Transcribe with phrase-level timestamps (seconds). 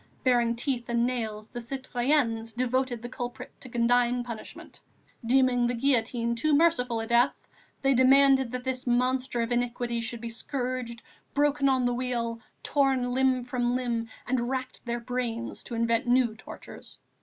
[0.23, 4.81] Baring teeth and nails, the citoyennes devoted the culprit to condign punishment;
[5.23, 7.35] deeming the guillotine too merciful a death,
[7.83, 11.03] they demanded this monster of iniquity should be scourged,
[11.35, 16.33] broken on the wheel, torn limb from limb, and racked their brains to invent new
[16.35, 16.97] tortures.